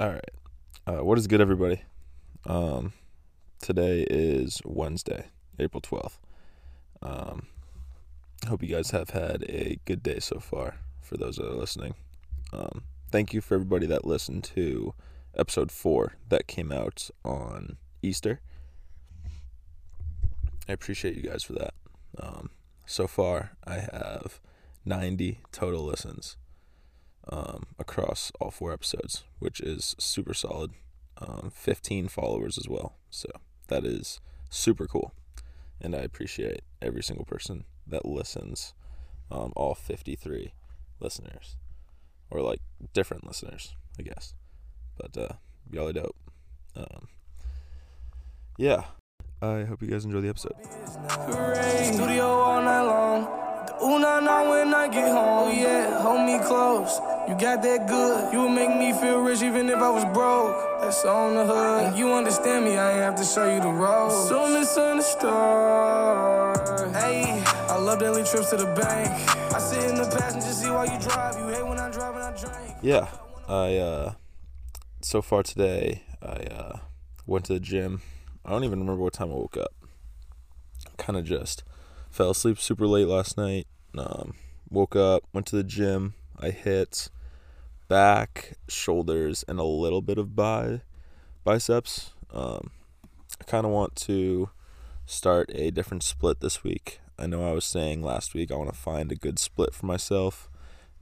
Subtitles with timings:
[0.00, 0.30] All right.
[0.86, 1.82] Uh, what is good, everybody?
[2.46, 2.94] Um,
[3.60, 5.26] today is Wednesday,
[5.58, 6.16] April 12th.
[7.02, 7.48] Um,
[8.48, 11.96] hope you guys have had a good day so far for those that are listening.
[12.50, 14.94] Um, thank you for everybody that listened to
[15.36, 18.40] episode four that came out on Easter.
[20.66, 21.74] I appreciate you guys for that.
[22.18, 22.48] Um,
[22.86, 24.40] so far, I have
[24.86, 26.38] 90 total listens
[27.30, 30.72] um, across all four episodes, which is super solid.
[31.18, 32.94] Um, 15 followers as well.
[33.10, 33.28] So
[33.68, 35.14] that is super cool.
[35.80, 38.74] And I appreciate every single person that listens,
[39.30, 40.52] um, all 53
[40.98, 41.56] listeners,
[42.30, 42.60] or like
[42.92, 44.34] different listeners, I guess.
[44.96, 45.34] But uh,
[45.70, 46.16] y'all are dope.
[46.76, 47.08] Um,
[48.58, 48.84] yeah.
[49.42, 50.56] I hope you guys enjoy the episode.
[53.80, 55.56] The ooh nah nah when I get home.
[55.56, 57.00] Yeah, hold me close.
[57.26, 58.32] You got that good.
[58.32, 60.54] You would make me feel rich even if I was broke.
[60.82, 61.84] That's on the hood.
[61.84, 64.10] And you understand me, I ain't have to show you the road.
[64.28, 65.30] So misunderstood.
[66.94, 69.08] Hey, I love daily trips to the bank.
[69.54, 71.38] I sit in the passenger seat while you drive.
[71.38, 72.76] You hate when I drive and I drink.
[72.82, 73.08] Yeah,
[73.48, 74.12] I uh,
[75.00, 76.78] so far today I uh,
[77.26, 78.02] went to the gym.
[78.44, 79.72] I don't even remember what time I woke up.
[80.98, 81.64] Kind of just
[82.10, 83.66] fell asleep super late last night.
[83.96, 84.34] Um,
[84.70, 86.14] woke up, went to the gym.
[86.38, 87.08] I hit
[87.88, 90.80] back, shoulders, and a little bit of bi
[91.44, 92.12] biceps.
[92.32, 92.70] Um,
[93.40, 94.50] I kind of want to
[95.06, 97.00] start a different split this week.
[97.18, 99.86] I know I was saying last week I want to find a good split for
[99.86, 100.48] myself,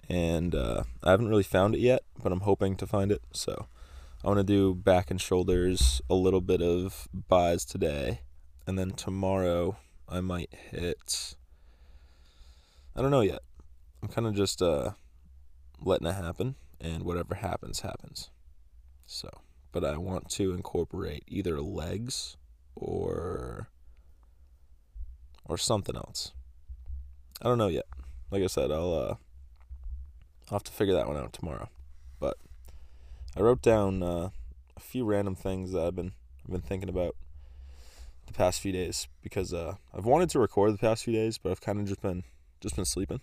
[0.09, 3.23] and uh, I haven't really found it yet, but I'm hoping to find it.
[3.33, 3.67] So
[4.25, 8.23] I want to do back and shoulders, a little bit of buys today,
[8.67, 9.77] and then tomorrow
[10.09, 11.37] I might hit.
[12.99, 13.43] I don't know yet.
[14.03, 14.91] I'm kind of just uh,
[15.81, 18.31] letting it happen, and whatever happens, happens.
[19.07, 19.31] So,
[19.71, 22.37] but I want to incorporate either legs
[22.75, 23.69] or
[25.45, 26.33] or something else.
[27.41, 27.87] I don't know yet.
[28.33, 29.15] Like I said, I'll uh,
[30.51, 31.69] I'll have to figure that one out tomorrow.
[32.19, 32.37] But
[33.37, 34.31] I wrote down uh,
[34.77, 37.15] a few random things that I've been I've been thinking about
[38.27, 41.53] the past few days because uh, I've wanted to record the past few days, but
[41.53, 42.25] I've kind of just been
[42.61, 43.21] just been sleeping,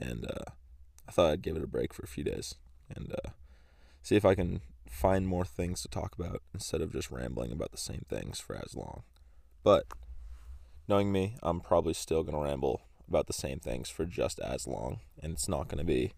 [0.00, 0.52] and uh,
[1.08, 2.54] I thought I'd give it a break for a few days
[2.94, 3.30] and uh,
[4.02, 7.72] see if I can find more things to talk about instead of just rambling about
[7.72, 9.02] the same things for as long.
[9.62, 9.86] But
[10.86, 15.00] knowing me, I'm probably still gonna ramble about the same things for just as long,
[15.22, 16.12] and it's not gonna be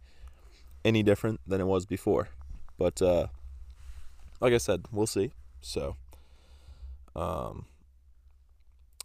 [0.84, 2.28] any different than it was before.
[2.78, 3.26] But uh,
[4.40, 5.32] like I said, we'll see.
[5.60, 5.96] So,
[7.14, 7.66] um,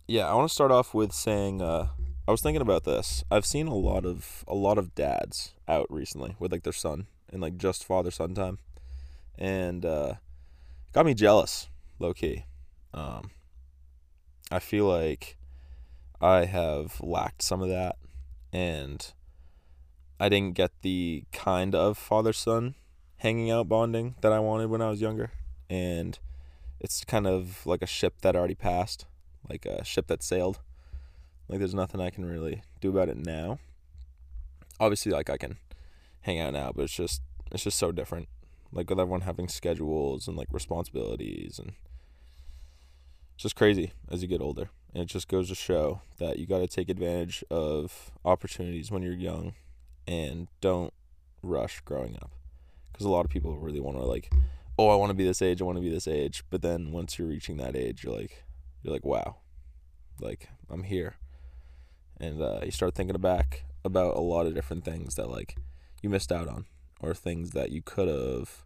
[0.08, 1.88] yeah, I want to start off with saying uh,
[2.28, 3.24] I was thinking about this.
[3.30, 7.06] I've seen a lot of a lot of dads out recently with like their son
[7.31, 8.58] and like just father son time,
[9.38, 10.13] and uh,
[10.91, 11.69] got me jealous,
[12.00, 12.46] low key.
[12.96, 13.30] Um,
[14.50, 15.38] I feel like
[16.19, 17.97] I have lacked some of that,
[18.52, 19.13] and
[20.19, 22.74] I didn't get the kind of father son
[23.18, 25.31] hanging out bonding that I wanted when I was younger,
[25.69, 26.18] and
[26.80, 29.06] it's kind of like a ship that already passed
[29.50, 30.59] like a ship that sailed.
[31.47, 33.59] Like there's nothing I can really do about it now.
[34.79, 35.57] Obviously, like I can
[36.22, 38.28] hang out now, but it's just it's just so different.
[38.72, 41.73] Like with everyone having schedules and like responsibilities and
[43.35, 44.69] it's just crazy as you get older.
[44.94, 49.03] And it just goes to show that you got to take advantage of opportunities when
[49.03, 49.53] you're young
[50.07, 50.94] and don't
[51.44, 52.31] rush growing up.
[52.91, 54.31] Because a lot of people really want to like,
[54.79, 56.44] oh, I want to be this age, I want to be this age.
[56.50, 58.44] But then once you're reaching that age, you're like,
[58.83, 59.35] you're like, wow,
[60.22, 61.16] like I'm here.
[62.20, 65.58] And uh, you start thinking back about a lot of different things that like
[66.02, 66.66] you missed out on,
[67.02, 68.64] or things that you could have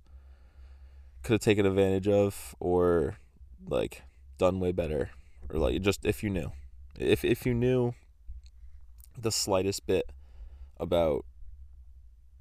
[1.23, 3.17] could have taken advantage of, or
[3.67, 4.03] like
[4.37, 5.09] done way better,
[5.49, 6.51] or like just if you knew,
[6.97, 7.93] if if you knew
[9.17, 10.11] the slightest bit
[10.77, 11.25] about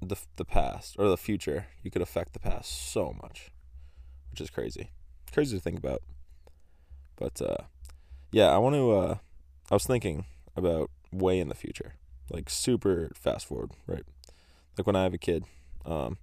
[0.01, 3.51] the the past or the future, you could affect the past so much,
[4.31, 4.91] which is crazy,
[5.33, 6.01] crazy to think about.
[7.15, 7.63] But uh,
[8.31, 8.91] yeah, I want to.
[8.91, 9.15] Uh,
[9.69, 10.25] I was thinking
[10.55, 11.95] about way in the future,
[12.29, 14.03] like super fast forward, right?
[14.77, 15.45] Like when I have a kid,
[15.85, 16.17] um,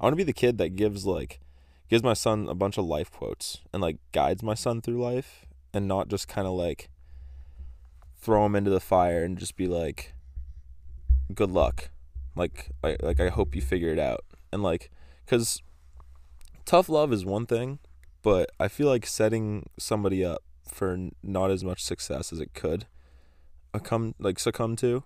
[0.00, 1.40] I want to be the kid that gives like
[1.88, 5.46] gives my son a bunch of life quotes and like guides my son through life,
[5.72, 6.88] and not just kind of like
[8.20, 10.14] throw him into the fire and just be like,
[11.34, 11.90] "Good luck,"
[12.34, 14.90] like I, like I hope you figure it out, and like,
[15.26, 15.62] cause
[16.64, 17.78] tough love is one thing,
[18.22, 22.86] but I feel like setting somebody up for not as much success as it could
[23.78, 25.04] come like succumb to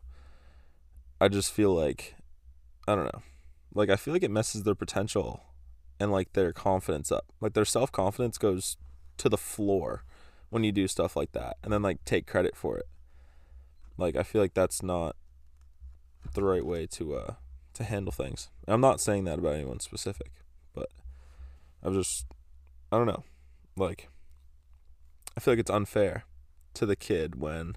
[1.20, 2.14] i just feel like
[2.86, 3.22] i don't know
[3.74, 5.52] like i feel like it messes their potential
[6.02, 7.26] and like their confidence up.
[7.40, 8.76] Like their self confidence goes
[9.18, 10.02] to the floor
[10.50, 12.86] when you do stuff like that and then like take credit for it.
[13.96, 15.14] Like I feel like that's not
[16.34, 17.34] the right way to uh
[17.74, 18.50] to handle things.
[18.66, 20.32] I'm not saying that about anyone specific,
[20.74, 20.88] but
[21.84, 22.26] I've just
[22.90, 23.22] I don't know.
[23.76, 24.08] Like
[25.36, 26.24] I feel like it's unfair
[26.74, 27.76] to the kid when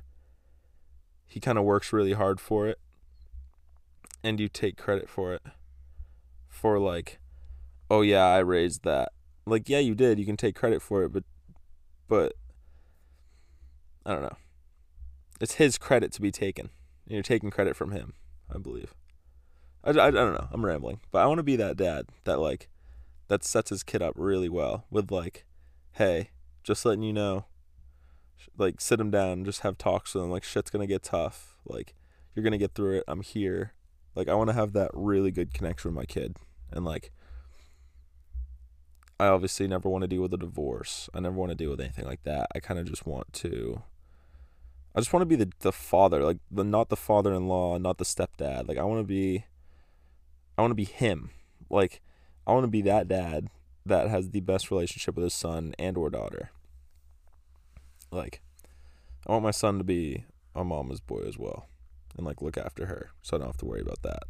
[1.28, 2.80] he kind of works really hard for it
[4.24, 5.42] and you take credit for it
[6.50, 7.20] for like
[7.90, 9.12] oh yeah i raised that.
[9.46, 11.24] Like yeah you did you can take credit for it but
[12.08, 12.34] but
[14.06, 14.38] i don't know.
[15.40, 16.70] It's his credit to be taken
[17.06, 18.14] and you're taking credit from him
[18.54, 18.94] i believe.
[19.84, 22.40] I, I, I don't know i'm rambling but i want to be that dad that
[22.40, 22.70] like
[23.28, 25.46] that sets his kid up really well with like
[25.94, 26.32] hey
[26.64, 27.46] just letting you know
[28.58, 31.58] like sit them down and just have talks with them like shit's gonna get tough.
[31.66, 31.94] Like
[32.34, 33.04] you're gonna get through it.
[33.08, 33.74] I'm here.
[34.16, 36.38] Like i want to have that really good connection with my kid.
[36.72, 37.12] And like
[39.20, 41.10] i obviously never want to deal with a divorce.
[41.14, 42.48] I never want to deal with anything like that.
[42.56, 43.82] I kind of just want to
[44.96, 48.06] i just want to be the, the father like the not the father-in-law not the
[48.06, 48.68] stepdad.
[48.68, 49.46] Like i want to be
[50.58, 51.32] i want to be him.
[51.70, 52.02] Like
[52.48, 53.50] i want to be that dad
[53.86, 56.52] that has the best relationship with his son and or daughter
[58.12, 58.42] like,
[59.28, 61.68] I want my son to be a mama's boy as well,
[62.18, 64.24] and like look after her, so I don't have to worry about that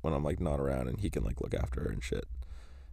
[0.00, 2.26] when I'm like not around, and he can like look after her and shit.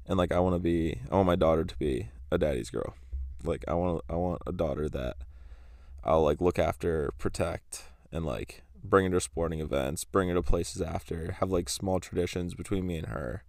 [0.06, 2.96] And like, I want to be, I want my daughter to be a daddy's girl.
[3.44, 5.18] Like, I want, I want a daughter that
[6.04, 10.42] I'll like look after, protect, and like bring her to sporting events, bring her to
[10.42, 13.44] places after, have like small traditions between me and her.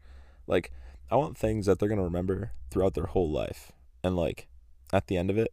[0.46, 0.72] Like,
[1.10, 4.48] I want things that they're gonna remember throughout their whole life, and like
[4.92, 5.52] at the end of it,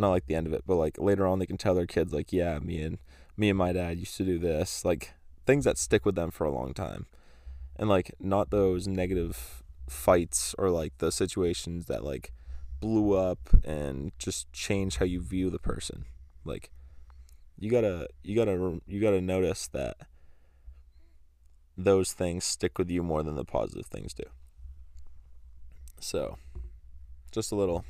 [0.00, 2.12] not like the end of it, but like later on they can tell their kids
[2.12, 2.98] like, yeah, me and
[3.36, 5.12] me and my dad used to do this, like
[5.46, 7.06] things that stick with them for a long time.
[7.76, 12.32] And like not those negative fights or like the situations that like
[12.80, 16.04] blew up and just change how you view the person.
[16.44, 16.70] Like
[17.58, 19.96] you got to you got to you got to notice that
[21.76, 24.24] those things stick with you more than the positive things do.
[25.98, 26.38] So,
[27.30, 27.84] just a little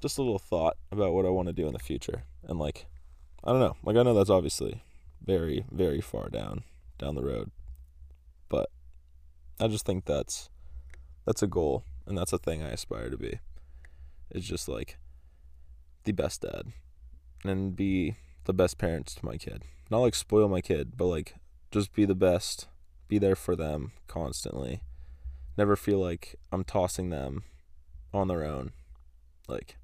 [0.00, 2.24] just a little thought about what I want to do in the future.
[2.46, 2.86] And like
[3.44, 3.76] I don't know.
[3.82, 4.82] Like I know that's obviously
[5.24, 6.64] very very far down
[6.98, 7.50] down the road.
[8.48, 8.70] But
[9.58, 10.50] I just think that's
[11.24, 13.40] that's a goal and that's a thing I aspire to be.
[14.30, 14.98] It's just like
[16.04, 16.72] the best dad
[17.44, 19.62] and be the best parents to my kid.
[19.90, 21.34] Not like spoil my kid, but like
[21.70, 22.68] just be the best.
[23.08, 24.82] Be there for them constantly.
[25.58, 27.44] Never feel like I'm tossing them
[28.14, 28.72] on their own.
[29.48, 29.76] Like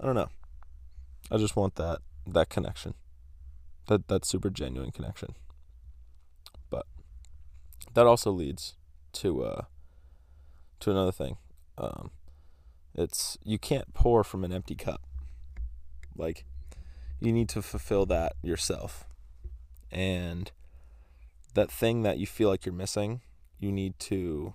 [0.00, 0.28] I don't know.
[1.30, 2.94] I just want that that connection.
[3.86, 5.34] That that super genuine connection.
[6.70, 6.86] But
[7.94, 8.76] that also leads
[9.14, 9.62] to uh
[10.80, 11.36] to another thing.
[11.76, 12.10] Um
[12.94, 15.02] it's you can't pour from an empty cup.
[16.16, 16.44] Like
[17.20, 19.04] you need to fulfill that yourself.
[19.90, 20.52] And
[21.54, 23.22] that thing that you feel like you're missing,
[23.58, 24.54] you need to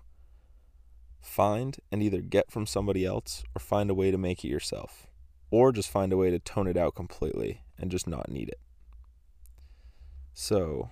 [1.19, 5.07] find and either get from somebody else or find a way to make it yourself
[5.53, 8.59] or just find a way to tone it out completely and just not need it.
[10.33, 10.89] So,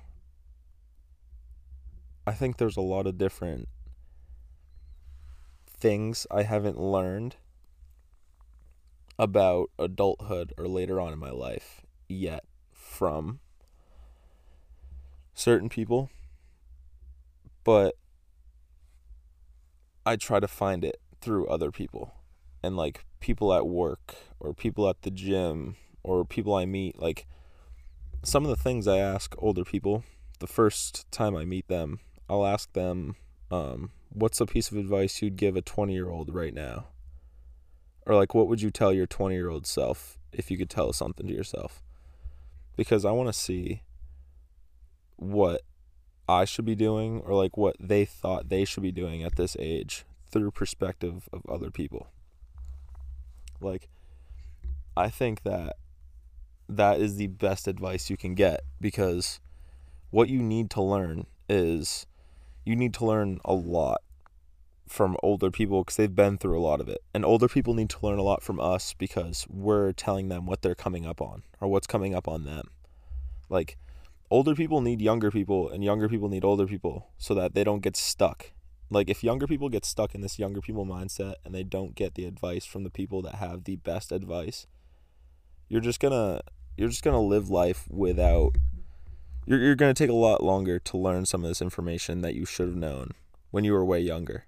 [2.27, 3.67] I think there's a lot of different
[5.65, 7.37] things I haven't learned
[9.18, 13.39] about adulthood or later on in my life yet from
[15.33, 16.11] certain people,
[17.63, 17.95] but
[20.06, 22.13] I try to find it through other people
[22.63, 27.27] and like people at work or people at the gym or people I meet, like
[28.23, 30.03] some of the things I ask older people
[30.39, 31.99] the first time I meet them,
[32.30, 33.15] I'll ask them,
[33.49, 36.87] um, what's a piece of advice you'd give a 20 year old right now?
[38.06, 40.91] Or like, what would you tell your 20 year old self if you could tell
[40.91, 41.81] something to yourself?
[42.75, 43.83] Because I want to see
[45.15, 45.61] what
[46.27, 49.56] I should be doing or like what they thought they should be doing at this
[49.59, 52.07] age through perspective of other people.
[53.61, 53.87] Like,
[54.95, 55.77] I think that
[56.68, 59.39] that is the best advice you can get because
[60.09, 62.06] what you need to learn is
[62.65, 64.01] you need to learn a lot
[64.87, 67.01] from older people because they've been through a lot of it.
[67.13, 70.61] And older people need to learn a lot from us because we're telling them what
[70.61, 72.69] they're coming up on or what's coming up on them.
[73.49, 73.77] Like,
[74.30, 77.81] older people need younger people, and younger people need older people so that they don't
[77.81, 78.51] get stuck
[78.92, 82.14] like if younger people get stuck in this younger people mindset and they don't get
[82.14, 84.68] the advice from the people that have the best advice
[85.68, 86.42] you're just gonna
[86.78, 88.52] you're just gonna live life without
[89.45, 92.45] you're, you're gonna take a lot longer to learn some of this information that you
[92.45, 93.12] should have known
[93.52, 94.45] when you were way younger.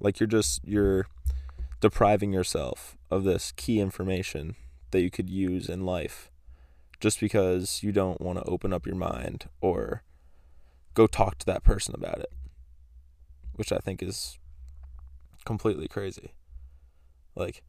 [0.00, 1.06] Like you're just you're
[1.80, 4.56] depriving yourself of this key information
[4.90, 6.30] that you could use in life
[7.00, 10.02] just because you don't want to open up your mind or
[10.94, 12.32] go talk to that person about it,
[13.56, 14.38] which I think is
[15.44, 16.32] completely crazy.
[17.34, 17.62] Like,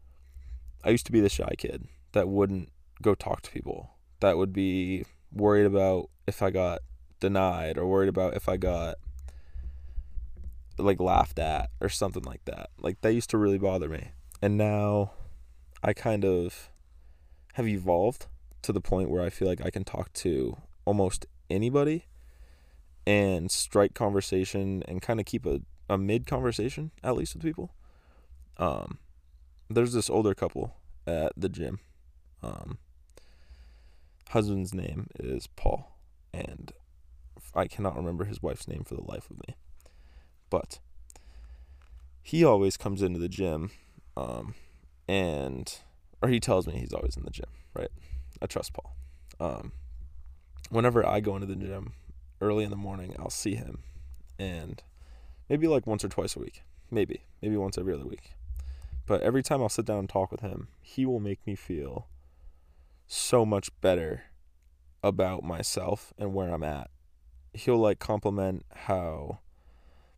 [0.84, 2.70] I used to be the shy kid that wouldn't
[3.01, 6.79] go talk to people, that would be worried about if I got
[7.20, 8.96] denied or worried about if I got
[10.77, 12.70] like laughed at or something like that.
[12.79, 14.12] Like that used to really bother me.
[14.41, 15.12] And now
[15.84, 16.70] I kind of
[17.53, 18.27] have evolved
[18.62, 22.06] to the point where I feel like I can talk to almost anybody
[23.06, 27.72] and strike conversation and kind of keep a, a mid conversation at least with people.
[28.58, 29.00] Um
[29.70, 30.75] there's this older couple
[31.06, 31.79] at the gym.
[32.41, 32.77] Um
[34.29, 35.98] husband's name is Paul
[36.34, 36.72] and
[37.56, 39.56] I cannot remember his wife's name for the life of me.
[40.50, 40.79] But
[42.22, 43.72] he always comes into the gym,
[44.15, 44.53] um,
[45.08, 45.79] and
[46.22, 47.89] or he tells me he's always in the gym, right?
[48.41, 48.96] I trust Paul.
[49.39, 49.72] Um,
[50.70, 51.94] whenever I go into the gym
[52.41, 53.79] early in the morning, I'll see him,
[54.38, 54.82] and
[55.50, 58.34] maybe like once or twice a week, maybe maybe once every other week.
[59.06, 62.08] But every time I'll sit down and talk with him, he will make me feel
[63.08, 64.24] so much better
[65.01, 66.89] about myself and where I'm at.
[67.54, 69.39] He'll like compliment how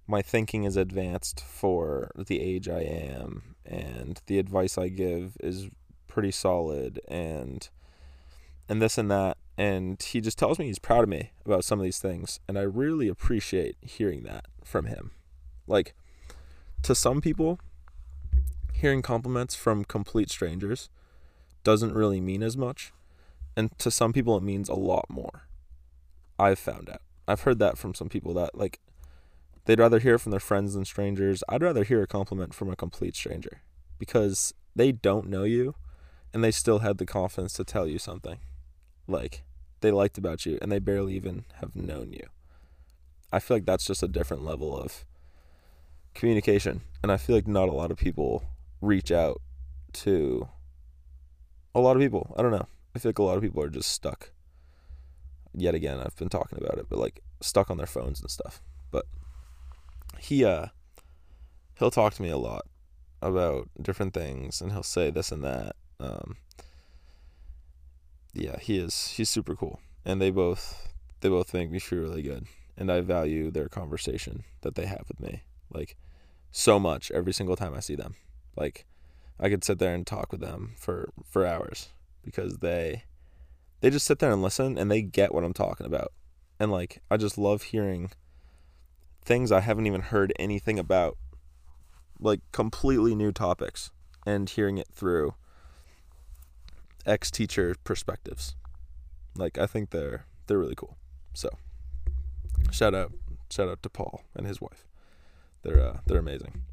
[0.08, 5.70] my thinking is advanced for the age I am, and the advice I give is
[6.08, 7.70] pretty solid, and
[8.68, 9.38] and this and that.
[9.56, 12.58] And he just tells me he's proud of me about some of these things, and
[12.58, 15.12] I really appreciate hearing that from him.
[15.70, 15.94] Like
[16.84, 17.60] to some people,
[18.74, 20.90] hearing compliments from complete strangers
[21.64, 22.92] doesn't really mean as much,
[23.56, 25.44] and to some people it means a lot more.
[26.38, 27.02] I've found out.
[27.28, 28.80] I've heard that from some people that like
[29.70, 31.44] They'd rather hear from their friends than strangers.
[31.48, 33.62] I'd rather hear a compliment from a complete stranger
[34.00, 35.76] because they don't know you
[36.34, 38.40] and they still had the confidence to tell you something
[39.08, 39.44] like
[39.82, 42.30] they liked about you and they barely even have known you.
[43.32, 45.06] I feel like that's just a different level of
[46.14, 46.82] communication.
[47.02, 48.44] And I feel like not a lot of people
[48.82, 49.42] reach out
[49.94, 50.48] to
[51.74, 52.36] a lot of people.
[52.38, 52.68] I don't know.
[52.96, 54.32] I feel like a lot of people are just stuck.
[55.54, 58.62] Yet again, I've been talking about it, but like stuck on their phones and stuff.
[58.92, 59.06] But
[60.20, 60.68] he uh
[61.78, 62.66] he'll talk to me a lot
[63.22, 66.38] about different things and he'll say this and that um
[68.34, 72.22] yeah he is he's super cool and they both they both make me feel really
[72.22, 72.46] good
[72.78, 75.96] and i value their conversation that they have with me like
[76.52, 78.16] so much every single time i see them
[78.56, 78.86] like
[79.40, 81.90] i could sit there and talk with them for for hours
[82.24, 83.04] because they
[83.82, 86.12] they just sit there and listen and they get what i'm talking about
[86.60, 88.12] and like i just love hearing
[89.30, 91.16] things I haven't even heard anything about,
[92.20, 93.92] like completely new topics,
[94.26, 95.36] and hearing it through
[97.06, 98.56] ex teacher perspectives.
[99.36, 100.98] Like I think they're they're really cool.
[101.34, 101.50] So
[102.72, 103.14] shout out
[103.50, 104.89] shout out to Paul and his wife.
[105.64, 106.64] They're uh, they're amazing.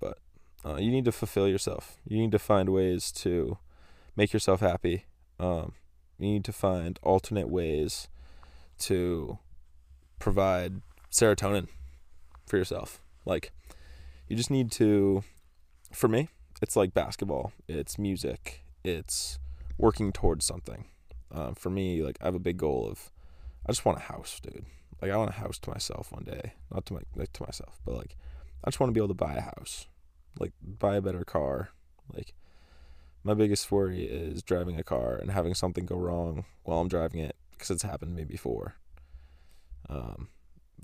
[0.00, 0.18] But
[0.64, 1.98] uh, you need to fulfill yourself.
[2.06, 3.58] You need to find ways to
[4.16, 5.04] make yourself happy.
[5.38, 5.72] Um,
[6.18, 8.08] you need to find alternate ways
[8.78, 9.38] to
[10.18, 10.80] provide
[11.10, 11.68] serotonin
[12.46, 13.00] for yourself.
[13.24, 13.52] Like,
[14.28, 15.24] you just need to,
[15.92, 16.28] for me,
[16.62, 19.38] it's like basketball, it's music, it's
[19.76, 20.86] working towards something.
[21.30, 23.10] Um, for me, like, I have a big goal of,
[23.66, 24.64] I just want a house, dude.
[25.00, 26.54] Like, I want a house to myself one day.
[26.72, 28.16] Not to my, like, to myself, but like,
[28.64, 29.86] I just want to be able to buy a house,
[30.38, 31.70] like, buy a better car.
[32.12, 32.34] Like,
[33.22, 37.20] my biggest worry is driving a car and having something go wrong while I'm driving
[37.20, 38.76] it because it's happened to me before.
[39.88, 40.28] Um,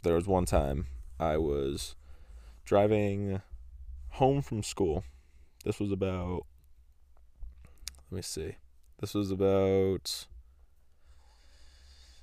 [0.02, 0.86] there was one time
[1.18, 1.94] I was
[2.64, 3.40] driving
[4.10, 5.04] home from school.
[5.64, 6.46] This was about,
[8.10, 8.56] let me see,
[9.00, 10.26] this was about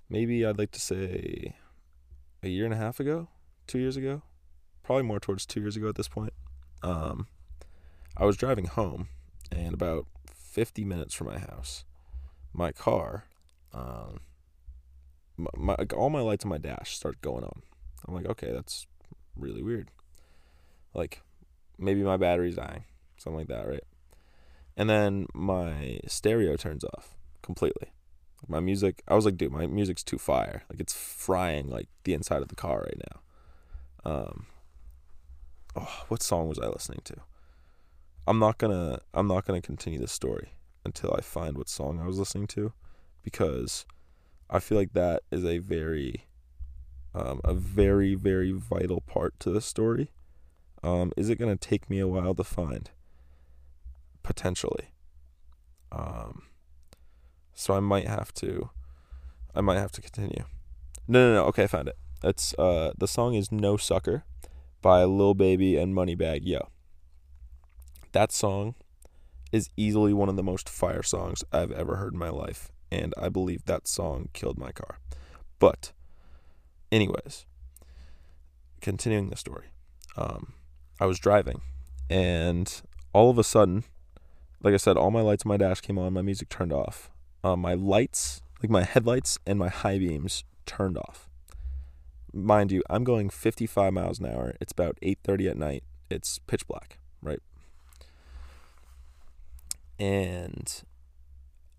[0.09, 1.55] maybe I'd like to say
[2.43, 3.27] a year and a half ago,
[3.67, 4.21] two years ago,
[4.83, 6.33] probably more towards two years ago at this point.
[6.81, 7.27] Um,
[8.17, 9.09] I was driving home,
[9.51, 11.85] and about 50 minutes from my house,
[12.53, 13.25] my car,
[13.73, 14.21] um,
[15.37, 17.61] my, my, all my lights on my dash start going on.
[18.07, 18.87] I'm like, okay, that's
[19.35, 19.91] really weird.
[20.93, 21.21] Like,
[21.77, 22.85] maybe my battery's dying,
[23.17, 23.83] something like that, right?
[24.75, 27.89] And then my stereo turns off completely.
[28.47, 30.63] My music, I was like, dude, my music's too fire.
[30.69, 33.01] Like, it's frying like the inside of the car right
[34.05, 34.11] now.
[34.11, 34.45] Um,
[35.75, 37.15] oh, what song was I listening to?
[38.25, 40.53] I'm not gonna, I'm not gonna continue this story
[40.85, 42.73] until I find what song I was listening to,
[43.23, 43.85] because
[44.49, 46.25] I feel like that is a very
[47.13, 50.11] um, a very very vital part to the story
[50.81, 52.89] Um, is it to take me a while to find?
[54.23, 54.91] Potentially.
[55.91, 56.43] Um,
[57.59, 58.69] so I might have to,
[59.53, 60.45] I might have to continue.
[61.09, 61.45] No, no, no.
[61.47, 61.97] Okay, I found it.
[62.23, 64.23] It's uh, the song is "No Sucker"
[64.81, 66.69] by Lil Baby and Moneybagg Yo.
[68.13, 68.75] That song
[69.51, 73.13] is easily one of the most fire songs I've ever heard in my life, and
[73.21, 74.99] I believe that song killed my car.
[75.59, 75.91] But,
[76.93, 77.45] anyways,
[78.79, 79.65] continuing the story,
[80.15, 80.53] um,
[80.97, 81.59] I was driving,
[82.09, 83.83] and all of a sudden,
[84.63, 87.11] like I said, all my lights on my dash came on, my music turned off.
[87.43, 91.29] Um, my lights, like my headlights and my high beams, turned off.
[92.33, 94.55] Mind you, I'm going 55 miles an hour.
[94.61, 95.83] It's about 8:30 at night.
[96.09, 97.41] It's pitch black, right?
[99.97, 100.83] And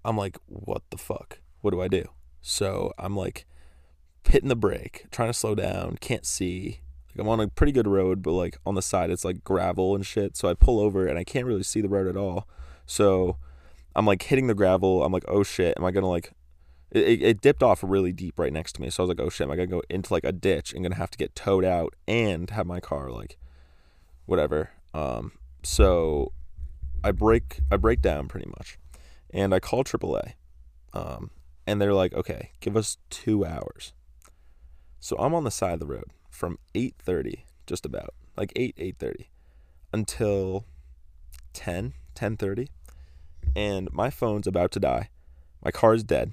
[0.04, 1.38] I'm like, what the fuck?
[1.60, 2.04] What do I do?
[2.42, 3.46] So I'm like
[4.28, 6.80] hitting the brake, trying to slow down, can't see.
[7.14, 9.94] Like I'm on a pretty good road, but like on the side it's like gravel
[9.94, 10.36] and shit.
[10.36, 12.48] So I pull over and I can't really see the road at all.
[12.86, 13.36] So
[13.94, 15.02] I'm like hitting the gravel.
[15.02, 16.32] I'm like, oh shit, am I gonna like?
[16.90, 18.90] It, it dipped off really deep right next to me.
[18.90, 20.82] So I was like, oh shit, am I gonna go into like a ditch and
[20.82, 23.38] gonna have to get towed out and have my car like,
[24.26, 24.70] whatever.
[24.94, 25.32] Um,
[25.62, 26.32] so
[27.02, 28.78] I break I break down pretty much,
[29.30, 30.34] and I call AAA,
[30.92, 31.30] um,
[31.66, 33.92] and they're like, okay, give us two hours.
[34.98, 39.26] So I'm on the side of the road from 8:30, just about like 8 8:30,
[39.92, 40.64] until
[41.52, 42.68] 10 10:30,
[43.54, 45.10] and my phone's about to die.
[45.64, 46.32] My car's dead.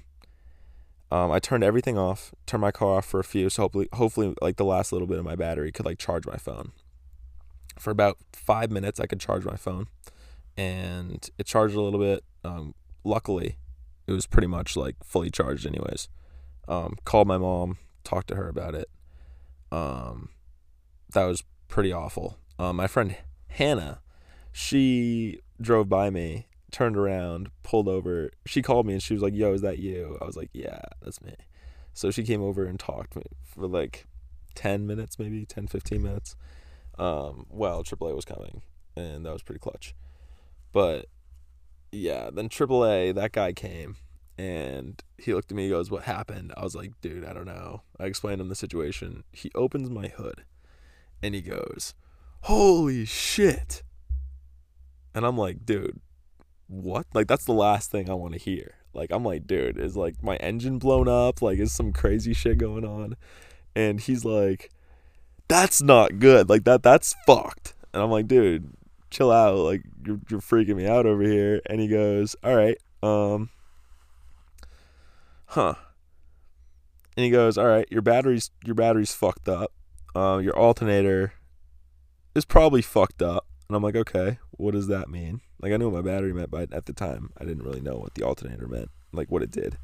[1.10, 4.36] Um, I turned everything off, turned my car off for a few, so hopefully, hopefully,
[4.42, 6.74] like the last little bit of my battery could like charge my phone.
[7.80, 9.88] For about five minutes, I could charge my phone,
[10.58, 12.24] and it charged a little bit.
[12.44, 13.58] Um, luckily,
[14.06, 16.10] it was pretty much like fully charged, anyways.
[16.68, 18.90] Um, called my mom, talked to her about it.
[19.72, 20.30] Um,
[21.14, 22.38] that was pretty awful.
[22.60, 23.16] Um, my friend
[23.50, 24.02] Hannah,
[24.52, 28.32] she drove by me, turned around, pulled over.
[28.46, 30.82] She called me and she was like, "Yo, is that you?" I was like, "Yeah,
[31.02, 31.36] that's me."
[31.94, 34.06] So she came over and talked to me for like
[34.54, 36.36] 10 minutes, maybe 10, 15 minutes,
[37.00, 38.62] um, while AAA was coming.
[38.96, 39.96] And that was pretty clutch.
[40.72, 41.06] But
[41.92, 43.96] yeah, then AAA, that guy came
[44.38, 46.54] and he looked at me, he goes, What happened?
[46.56, 47.82] I was like, Dude, I don't know.
[48.00, 49.24] I explained him the situation.
[49.32, 50.44] He opens my hood
[51.24, 51.96] and he goes,
[52.42, 53.82] Holy shit.
[55.16, 56.00] And I'm like, Dude,
[56.68, 57.06] what?
[57.14, 58.76] Like, that's the last thing I want to hear.
[58.94, 61.42] Like, I'm like, Dude, is like my engine blown up?
[61.42, 63.16] Like, is some crazy shit going on?
[63.76, 64.72] And he's like,
[65.48, 66.50] That's not good.
[66.50, 67.74] Like, that, that's fucked.
[67.94, 68.74] And I'm like, Dude,
[69.10, 69.58] chill out.
[69.58, 71.62] Like, you're, you're freaking me out over here.
[71.68, 73.50] And he goes, All right, um,
[75.48, 75.76] huh.
[77.16, 79.72] And he goes, all right, your battery's your battery's fucked up.
[80.16, 81.34] Uh, your alternator
[82.36, 83.46] is probably fucked up.
[83.68, 85.42] And I'm like, okay, what does that mean?
[85.62, 87.98] Like I knew what my battery meant, but at the time I didn't really know
[87.98, 89.78] what the alternator meant, like what it did,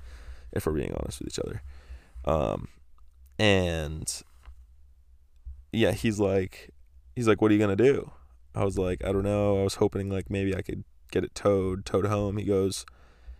[0.51, 1.61] if we're being honest with each other.
[2.25, 2.67] Um,
[3.37, 4.23] and
[5.71, 6.69] yeah, he's like,
[7.15, 8.11] he's like, what are you gonna do?
[8.55, 9.59] I was like, I don't know.
[9.59, 12.37] I was hoping like maybe I could get it towed, towed home.
[12.37, 12.85] He goes,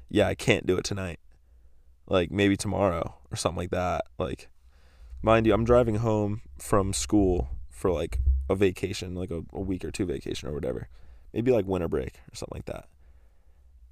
[0.10, 1.20] yeah, I can't do it tonight
[2.08, 4.06] like maybe tomorrow or something like that.
[4.18, 4.50] Like,
[5.22, 8.20] mind you, I'm driving home from school for like
[8.54, 10.88] a vacation, like a, a week or two vacation or whatever,
[11.34, 12.88] maybe like winter break or something like that.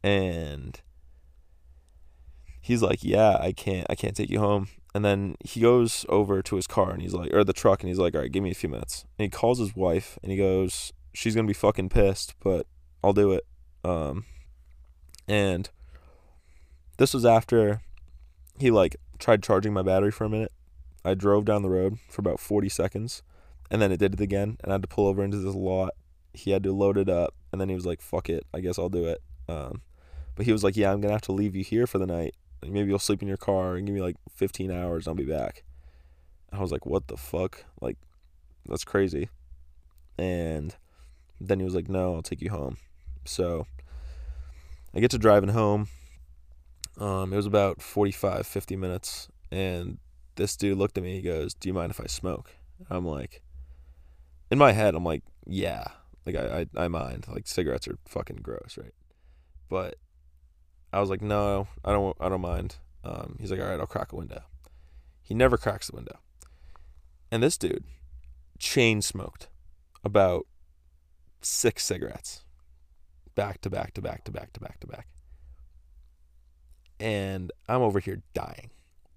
[0.03, 0.79] And
[2.61, 6.41] he's like, "Yeah, I can't, I can't take you home." And then he goes over
[6.41, 8.43] to his car and he's like, or the truck, and he's like, "All right, give
[8.43, 11.53] me a few minutes." And he calls his wife and he goes, "She's gonna be
[11.53, 12.67] fucking pissed, but
[13.03, 13.45] I'll do it."
[13.83, 14.25] Um,
[15.27, 15.69] and
[16.97, 17.81] this was after
[18.59, 20.51] he like tried charging my battery for a minute.
[21.03, 23.23] I drove down the road for about 40 seconds
[23.71, 25.93] and then it did it again and I had to pull over into this lot.
[26.33, 28.45] He had to load it up and then he was like, fuck it.
[28.53, 29.21] I guess I'll do it.
[29.49, 29.81] Um,
[30.35, 32.35] but he was like, yeah, I'm to have to leave you here for the night.
[32.63, 35.07] Maybe you'll sleep in your car and give me like 15 hours.
[35.07, 35.63] I'll be back.
[36.53, 37.65] I was like, what the fuck?
[37.79, 37.97] Like,
[38.67, 39.29] that's crazy.
[40.17, 40.75] And
[41.39, 42.77] then he was like, no, I'll take you home.
[43.25, 43.65] So
[44.93, 45.87] I get to driving home
[46.99, 49.97] um, it was about 45, 50 minutes, and
[50.35, 51.15] this dude looked at me.
[51.15, 52.55] He goes, "Do you mind if I smoke?"
[52.89, 53.41] I'm like,
[54.51, 55.85] in my head, I'm like, "Yeah."
[56.25, 57.25] Like I, I, I mind.
[57.27, 58.93] Like cigarettes are fucking gross, right?
[59.69, 59.95] But
[60.93, 63.87] I was like, "No, I don't, I don't mind." Um, he's like, "All right, I'll
[63.87, 64.43] crack a window."
[65.23, 66.19] He never cracks the window.
[67.31, 67.85] And this dude
[68.59, 69.47] chain smoked
[70.03, 70.45] about
[71.41, 72.43] six cigarettes
[73.33, 75.07] back to back to back to back to back to back
[77.01, 78.69] and I'm over here dying,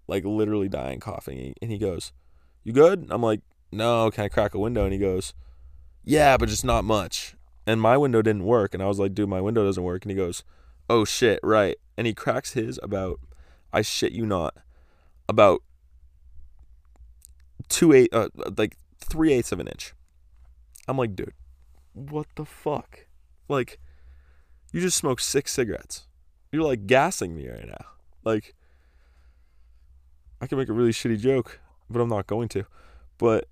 [0.09, 1.55] like literally dying, coughing.
[1.61, 2.13] And he goes,
[2.65, 3.43] "You good?" I'm like,
[3.75, 5.35] "No, can I crack a window?" And he goes,
[6.05, 7.35] yeah, but just not much.
[7.67, 8.75] And my window didn't work.
[8.75, 10.05] And I was like, dude, my window doesn't work.
[10.05, 10.45] And he goes,
[10.91, 11.77] oh shit, right.
[11.97, 13.21] And he cracks his about,
[13.73, 14.55] I shit you not,
[15.29, 15.63] about
[17.69, 19.95] two eight, uh, like three eighths of an inch.
[20.87, 21.33] I'm like, dude,
[21.95, 23.07] what the fuck?
[23.49, 23.79] Like,
[24.73, 26.07] you just smoked six cigarettes.
[26.53, 27.87] You're like gassing me right now.
[28.25, 28.55] Like,
[30.41, 32.67] I can make a really shitty joke, but I'm not going to.
[33.17, 33.49] But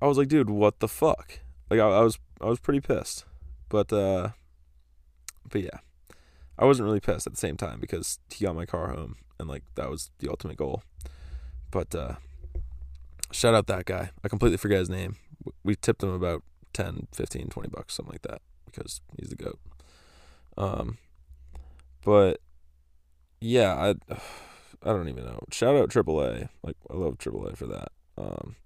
[0.00, 1.40] I was like, dude, what the fuck?
[1.70, 3.24] Like, I, I was, I was pretty pissed.
[3.68, 4.30] But, uh,
[5.48, 5.78] but yeah,
[6.58, 9.48] I wasn't really pissed at the same time because he got my car home and
[9.48, 10.82] like that was the ultimate goal.
[11.70, 12.14] But, uh,
[13.32, 14.10] shout out that guy.
[14.22, 15.16] I completely forget his name.
[15.64, 19.58] We tipped him about 10, 15, 20 bucks, something like that because he's the goat.
[20.56, 20.98] Um,
[22.04, 22.40] but
[23.40, 24.14] yeah, I
[24.82, 25.40] I don't even know.
[25.50, 26.48] Shout out AAA.
[26.62, 27.88] Like I love AAA for that.
[28.18, 28.56] Um,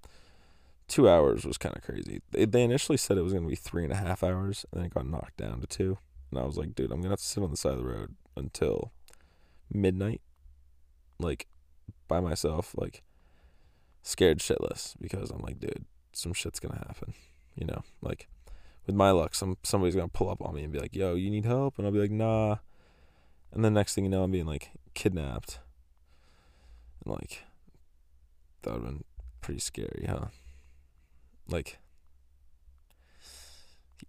[0.91, 2.21] two hours was kind of crazy.
[2.33, 4.87] They they initially said it was gonna be three and a half hours, and then
[4.87, 5.97] it got knocked down to two.
[6.31, 7.85] And I was like, dude, I'm gonna have to sit on the side of the
[7.85, 8.93] road until
[9.73, 10.21] midnight,
[11.19, 11.47] like
[12.09, 13.03] by myself, like
[14.03, 17.15] scared shitless because I'm like, dude, some shit's gonna happen.
[17.55, 18.29] You know, like
[18.87, 21.31] with my luck, some somebody's gonna pull up on me and be like, "Yo, you
[21.31, 22.57] need help?" And I'll be like, "Nah."
[23.53, 25.61] And then next thing you know, I'm being like kidnapped.
[27.05, 27.45] And like,
[28.63, 29.05] that would have been
[29.41, 30.27] pretty scary, huh?
[31.51, 31.79] Like,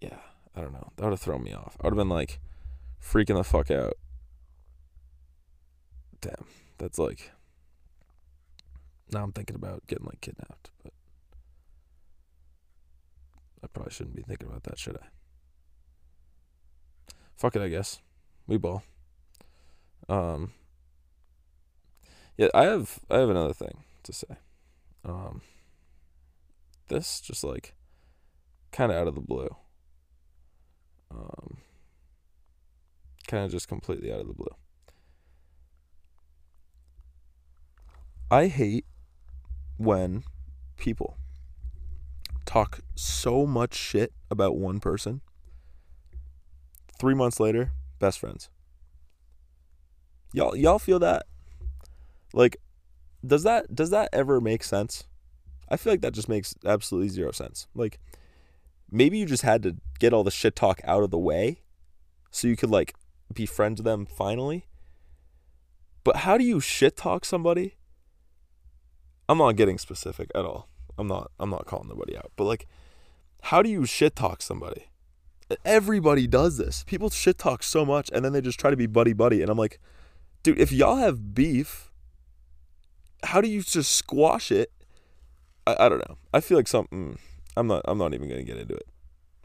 [0.00, 0.18] yeah,
[0.54, 0.92] I don't know.
[0.96, 1.76] That would have thrown me off.
[1.80, 2.40] I would have been like
[3.02, 3.94] freaking the fuck out.
[6.20, 6.46] Damn,
[6.78, 7.32] that's like.
[9.10, 10.92] Now I'm thinking about getting like kidnapped, but
[13.62, 15.06] I probably shouldn't be thinking about that, should I?
[17.36, 18.00] Fuck it, I guess.
[18.46, 18.82] We ball.
[20.08, 20.52] Um.
[22.36, 24.36] Yeah, I have I have another thing to say.
[25.04, 25.42] Um.
[26.88, 27.74] This just like
[28.70, 29.54] kind of out of the blue.
[31.10, 31.58] Um.
[33.26, 34.54] Kind of just completely out of the blue.
[38.30, 38.84] I hate
[39.76, 40.24] when
[40.76, 41.16] people
[42.44, 45.20] talk so much shit about one person.
[46.98, 48.48] Three months later, best friends.
[50.32, 51.26] Y'all y'all feel that?
[52.32, 52.56] Like,
[53.26, 55.04] does that does that ever make sense?
[55.72, 57.66] I feel like that just makes absolutely zero sense.
[57.74, 57.98] Like,
[58.90, 61.62] maybe you just had to get all the shit talk out of the way
[62.30, 62.94] so you could like
[63.32, 64.66] befriend them finally.
[66.04, 67.76] But how do you shit talk somebody?
[69.28, 70.68] I'm not getting specific at all.
[70.98, 72.32] I'm not I'm not calling nobody out.
[72.36, 72.66] But like
[73.44, 74.88] how do you shit talk somebody?
[75.64, 76.84] Everybody does this.
[76.86, 79.50] People shit talk so much and then they just try to be buddy buddy and
[79.50, 79.80] I'm like,
[80.42, 81.90] dude, if y'all have beef,
[83.22, 84.70] how do you just squash it?
[85.66, 86.16] I, I don't know.
[86.32, 87.18] I feel like something mm,
[87.56, 88.86] I'm not I'm not even gonna get into it.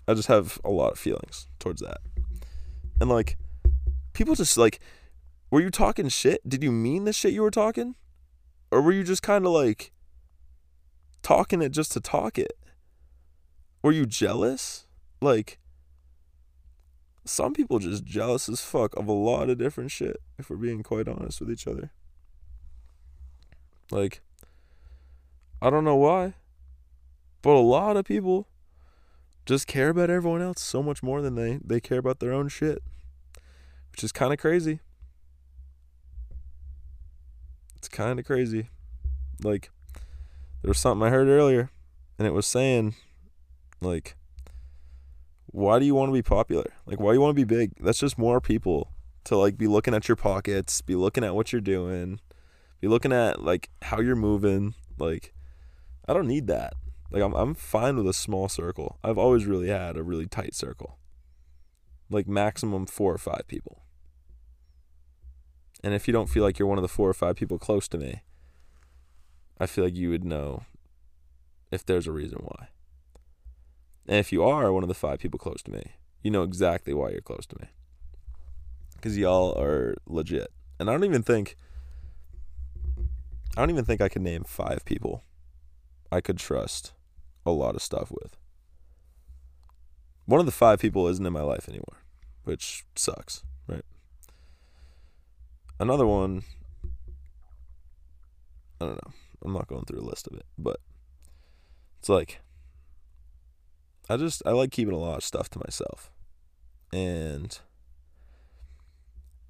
[0.08, 1.98] I just have a lot of feelings towards that.
[3.00, 3.38] And like
[4.14, 4.80] people just like
[5.50, 6.48] were you talking shit?
[6.48, 7.96] Did you mean the shit you were talking?
[8.72, 9.92] Or were you just kind of like
[11.22, 12.54] talking it just to talk it?
[13.82, 14.86] Were you jealous?
[15.22, 15.60] Like,
[17.26, 20.84] some people just jealous as fuck of a lot of different shit, if we're being
[20.84, 21.92] quite honest with each other.
[23.92, 24.22] Like,
[25.62, 26.34] I don't know why,
[27.42, 28.48] but a lot of people
[29.46, 32.48] just care about everyone else so much more than they, they care about their own
[32.50, 32.84] shit,
[33.92, 34.80] which is kind of crazy.
[37.76, 38.70] It's kind of crazy.
[39.42, 39.72] Like,
[40.62, 41.72] there was something I heard earlier,
[42.20, 42.96] and it was saying,
[43.82, 44.16] like,
[45.48, 46.74] why do you want to be popular?
[46.86, 47.72] Like, why do you want to be big?
[47.80, 48.92] That's just more people
[49.24, 52.20] to like be looking at your pockets, be looking at what you're doing,
[52.80, 54.74] be looking at like how you're moving.
[55.00, 55.34] Like,
[56.08, 56.74] I don't need that.
[57.12, 58.98] Like, I'm I'm fine with a small circle.
[59.04, 60.98] I've always really had a really tight circle.
[62.10, 63.84] Like maximum four or five people.
[65.84, 67.88] And if you don't feel like you're one of the four or five people close
[67.90, 68.22] to me,
[69.60, 70.64] I feel like you would know
[71.72, 72.70] if there's a reason why.
[74.08, 75.94] And if you are one of the five people close to me,
[76.24, 77.68] you know exactly why you're close to me.
[78.96, 80.52] Because y'all are legit.
[80.80, 81.56] And I don't even think
[83.56, 85.24] I don't even think I could name five people
[86.12, 86.94] I could trust
[87.46, 88.38] a lot of stuff with.
[90.26, 92.04] One of the five people isn't in my life anymore,
[92.44, 93.86] which sucks, right?
[95.80, 96.44] Another one
[98.80, 99.14] I don't know.
[99.44, 100.80] I'm not going through a list of it, but
[102.00, 102.40] it's like
[104.10, 106.12] I just I like keeping a lot of stuff to myself.
[106.94, 107.58] And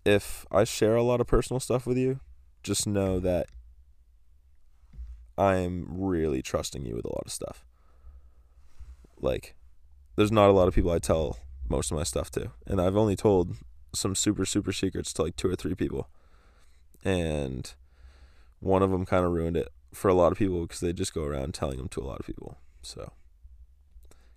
[0.06, 2.20] if I share a lot of personal stuff with you,
[2.64, 3.48] just know that
[5.38, 7.66] I'm really trusting you with a lot of stuff.
[9.20, 9.56] Like
[10.16, 11.38] there's not a lot of people I tell
[11.70, 13.56] most of my stuff to, and I've only told
[13.94, 16.10] some super super secrets to like two or three people,
[17.04, 17.74] and
[18.60, 21.14] one of them kind of ruined it for a lot of people because they just
[21.14, 22.58] go around telling them to a lot of people.
[22.82, 23.12] So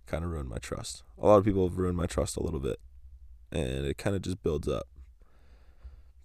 [0.06, 1.02] kind of ruined my trust.
[1.18, 2.80] A lot of people have ruined my trust a little bit,
[3.52, 4.88] and it kind of just builds up.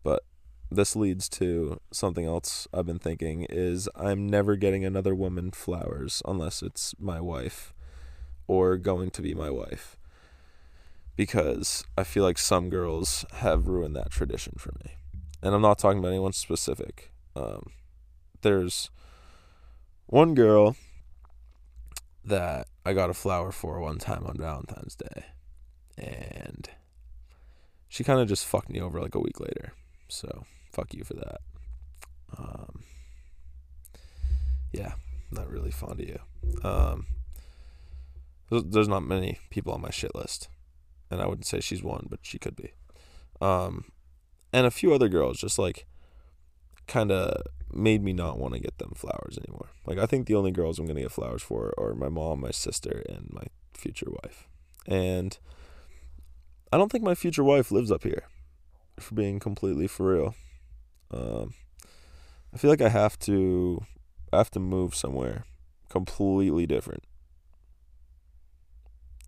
[0.03, 0.23] But
[0.71, 6.21] this leads to something else I've been thinking is I'm never getting another woman flowers
[6.25, 7.73] unless it's my wife
[8.47, 9.97] or going to be my wife.
[11.15, 14.93] Because I feel like some girls have ruined that tradition for me.
[15.41, 17.11] And I'm not talking about anyone specific.
[17.35, 17.71] Um,
[18.41, 18.89] there's
[20.07, 20.75] one girl
[22.23, 25.25] that I got a flower for one time on Valentine's Day.
[25.97, 26.69] And
[27.87, 29.71] she kind of just fucked me over like a week later.
[30.09, 30.45] So,
[30.75, 31.41] fuck you for that.
[32.37, 32.83] Um,
[34.73, 34.93] yeah,
[35.31, 36.19] not really fond of you.
[36.63, 37.07] Um,
[38.49, 40.49] there's not many people on my shit list.
[41.09, 42.73] And I wouldn't say she's one, but she could be.
[43.39, 43.85] Um,
[44.51, 45.85] and a few other girls just like
[46.87, 49.69] kind of made me not want to get them flowers anymore.
[49.85, 52.51] Like I think the only girls I'm to get flowers for are my mom, my
[52.51, 54.47] sister, and my future wife.
[54.87, 55.37] And
[56.71, 58.23] I don't think my future wife lives up here.
[58.99, 60.35] For being completely for real.
[61.15, 61.53] Um,
[62.53, 63.81] I feel like I have to
[64.33, 65.45] I have to move somewhere
[65.89, 67.03] completely different.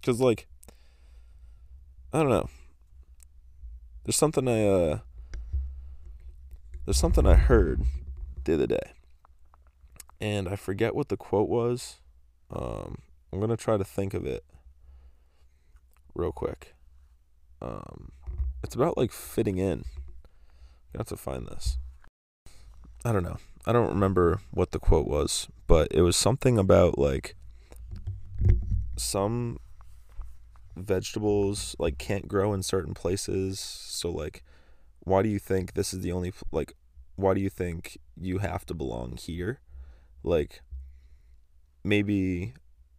[0.03, 0.47] Cuz like
[2.11, 2.49] I don't know.
[4.03, 4.99] There's something I uh
[6.85, 7.81] there's something I heard
[8.45, 8.93] the other day.
[10.21, 11.97] And I forget what the quote was.
[12.49, 12.99] Um,
[13.31, 14.45] I'm to try to think of it
[16.15, 16.73] real quick.
[17.61, 18.13] Um,
[18.63, 19.83] it's about like fitting in.
[20.93, 21.77] I have to find this.
[23.05, 23.37] I don't know.
[23.65, 27.35] I don't remember what the quote was, but it was something about like
[28.95, 29.59] some
[30.75, 33.59] vegetables like can't grow in certain places.
[33.59, 34.43] So like
[35.07, 36.73] why do you think this is the only like
[37.15, 39.59] why do you think you have to belong here?
[40.23, 40.61] Like
[41.83, 42.53] maybe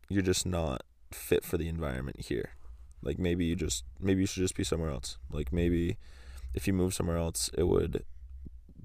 [0.09, 2.51] you're just not fit for the environment here.
[3.03, 5.19] Like maybe you just maybe you should just be somewhere else.
[5.31, 5.99] Like maybe
[6.55, 8.05] if you move somewhere else, it would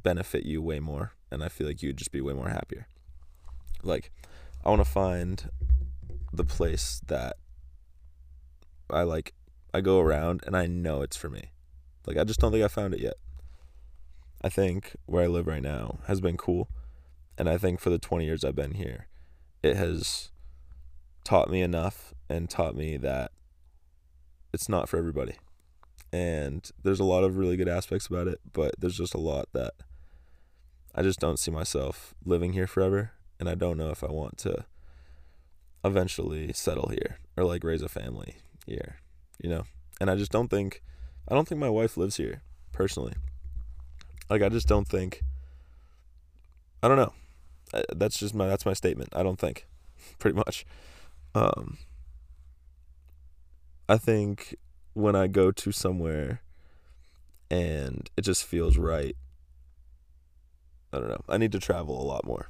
[0.03, 2.87] benefit you way more and I feel like you'd just be way more happier.
[3.81, 4.11] Like
[4.63, 5.49] I want to find
[6.31, 7.37] the place that
[8.89, 9.33] I like
[9.73, 11.51] I go around and I know it's for me.
[12.05, 13.15] Like I just don't think I found it yet.
[14.43, 16.69] I think where I live right now has been cool.
[17.35, 19.07] And I think for the 20 years I've been here,
[19.63, 20.29] it has
[21.23, 23.31] taught me enough and taught me that
[24.53, 25.33] it's not for everybody.
[26.13, 29.49] And there's a lot of really good aspects about it, but there's just a lot
[29.53, 29.73] that
[30.93, 33.13] I just don't see myself living here forever.
[33.39, 34.65] And I don't know if I want to
[35.83, 38.35] eventually settle here or like raise a family
[38.67, 38.97] here,
[39.41, 39.63] you know?
[39.99, 40.83] And I just don't think,
[41.27, 43.13] I don't think my wife lives here personally.
[44.29, 45.23] Like I just don't think.
[46.83, 47.13] I don't know.
[47.95, 49.09] That's just my that's my statement.
[49.13, 49.65] I don't think,
[50.19, 50.65] pretty much.
[51.33, 51.77] Um,
[53.89, 54.55] I think
[54.93, 56.41] when I go to somewhere
[57.49, 59.15] and it just feels right.
[60.91, 61.23] I don't know.
[61.27, 62.49] I need to travel a lot more.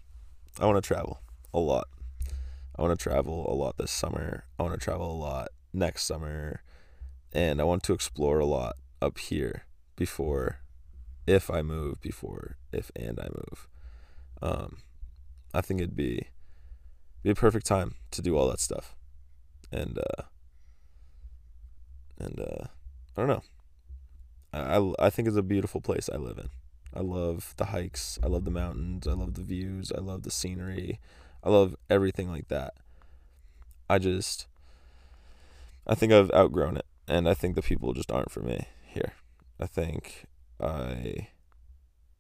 [0.60, 1.22] I want to travel
[1.54, 1.88] a lot.
[2.76, 4.46] I want to travel a lot this summer.
[4.60, 6.62] I want to travel a lot next summer.
[7.32, 10.60] And I want to explore a lot up here before
[11.26, 13.68] if I move before if and I move.
[14.42, 14.78] Um,
[15.54, 16.28] I think it'd be
[17.22, 18.96] be a perfect time to do all that stuff,
[19.72, 20.24] and uh,
[22.24, 22.66] and uh,
[23.16, 23.44] I don't know.
[24.54, 26.50] I I think it's a beautiful place I live in.
[26.94, 28.20] I love the hikes.
[28.24, 29.08] I love the mountains.
[29.08, 29.92] I love the views.
[29.92, 31.00] I love the scenery.
[31.44, 32.76] I love everything like that.
[33.90, 34.48] I just
[35.86, 39.14] I think I've outgrown it and I think the people just aren't for me here.
[39.60, 40.26] I think
[40.62, 41.30] I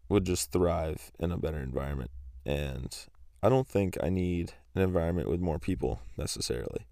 [0.09, 2.11] would just thrive in a better environment.
[2.45, 2.95] And
[3.41, 6.85] I don't think I need an environment with more people necessarily.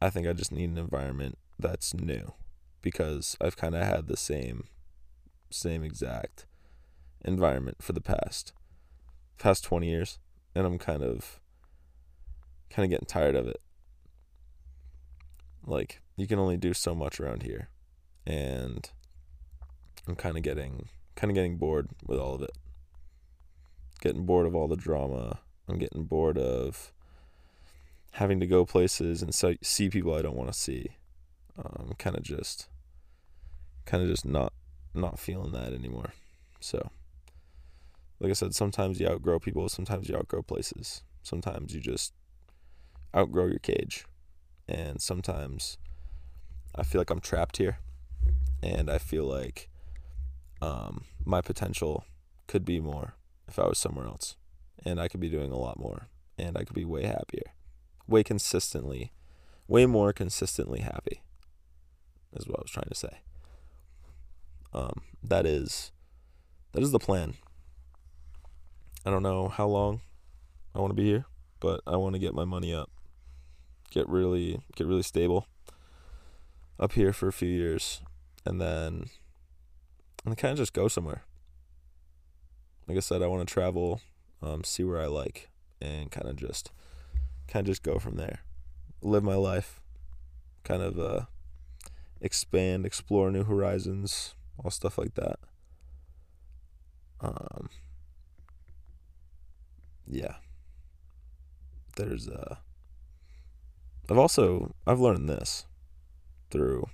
[0.00, 2.32] I think I just need an environment that's new
[2.82, 4.68] because I've kind of had the same
[5.50, 6.46] same exact
[7.24, 8.52] environment for the past
[9.38, 10.18] past 20 years
[10.54, 11.40] and I'm kind of
[12.70, 13.60] kind of getting tired of it.
[15.66, 17.68] Like you can only do so much around here
[18.26, 18.88] and
[20.06, 22.52] I'm kind of getting kind of getting bored with all of it.
[24.00, 25.40] Getting bored of all the drama.
[25.68, 26.92] I'm getting bored of
[28.12, 30.96] having to go places and so, see people I don't want to see.
[31.56, 32.68] Um, kind of just,
[33.84, 34.52] kind of just not,
[34.92, 36.12] not feeling that anymore.
[36.60, 36.90] So,
[38.20, 39.68] like I said, sometimes you outgrow people.
[39.68, 41.02] Sometimes you outgrow places.
[41.22, 42.12] Sometimes you just
[43.14, 44.04] outgrow your cage,
[44.68, 45.78] And sometimes
[46.74, 47.78] I feel like I'm trapped here
[48.62, 49.68] and I feel like
[50.60, 52.04] um, my potential
[52.46, 53.14] could be more
[53.46, 54.36] if I was somewhere else
[54.84, 57.52] and I could be doing a lot more and I could be way happier,
[58.08, 59.12] way consistently,
[59.68, 61.20] way more consistently happy
[62.36, 63.20] is what I was trying to say.
[64.72, 65.92] Um, that is
[66.72, 67.34] that is the plan.
[69.06, 70.00] I don't know how long
[70.74, 71.26] I want to be here,
[71.60, 72.90] but I want to get my money up.
[73.90, 75.46] Get really get really stable
[76.80, 78.00] up here for a few years
[78.44, 79.08] and then
[80.24, 81.22] and kind of just go somewhere.
[82.88, 84.00] Like I said, I want to travel,
[84.42, 85.48] um, see where I like,
[85.80, 86.70] and kind of just
[87.48, 88.40] kind of just go from there.
[89.00, 89.80] Live my life,
[90.64, 91.20] kind of uh,
[92.24, 95.38] expand, explore new horizons, all stuff like that.
[97.20, 97.68] Um,
[100.06, 100.36] yeah.
[101.96, 102.56] There's uh
[104.10, 105.66] I've also I've learned this
[106.50, 106.86] through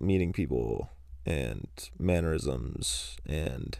[0.00, 0.90] meeting people
[1.24, 3.78] and mannerisms and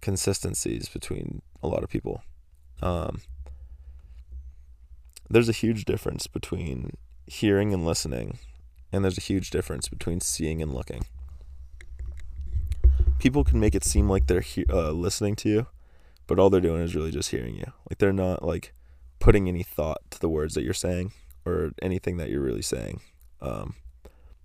[0.00, 2.22] consistencies between a lot of people.
[2.82, 3.22] Um,
[5.28, 6.96] there's a huge difference between
[7.26, 8.38] hearing and listening,
[8.94, 11.04] and there's a huge difference between seeing and looking.
[13.18, 15.66] People can make it seem like they're he- uh, listening to you,
[16.26, 17.72] but all they're doing is really just hearing you.
[17.90, 18.72] Like they're not like
[19.18, 21.12] putting any thought to the words that you're saying
[21.44, 23.00] or anything that you're really saying.
[23.40, 23.74] Um,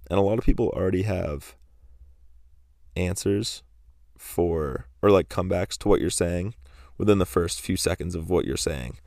[0.10, 1.56] and a lot of people already have
[2.96, 3.62] answers
[4.18, 6.56] for or like comebacks to what you're saying
[6.98, 8.98] within the first few seconds of what you're saying.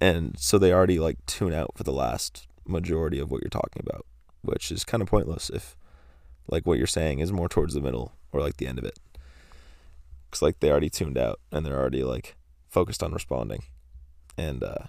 [0.00, 3.82] And so they already like tune out for the last majority of what you're talking
[3.84, 4.06] about,
[4.42, 5.76] which is kind of pointless if
[6.48, 8.98] like what you're saying is more towards the middle or like the end of it.
[10.30, 12.36] Cuz like they already tuned out and they're already like
[12.68, 13.64] focused on responding.
[14.36, 14.86] And uh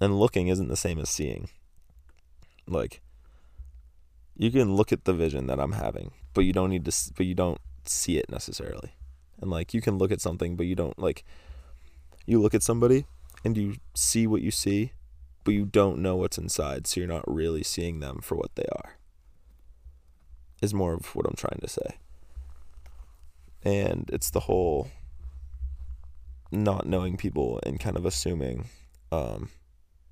[0.00, 1.48] and looking isn't the same as seeing.
[2.66, 3.00] Like
[4.36, 7.26] you can look at the vision that I'm having, but you don't need to but
[7.26, 8.94] you don't see it necessarily.
[9.40, 11.24] And like you can look at something but you don't like
[12.26, 13.06] you look at somebody
[13.44, 14.92] and you see what you see,
[15.48, 18.66] but you don't know what's inside, so you're not really seeing them for what they
[18.70, 18.98] are.
[20.60, 21.96] Is more of what I'm trying to say.
[23.62, 24.90] And it's the whole
[26.52, 28.66] not knowing people and kind of assuming
[29.10, 29.48] um,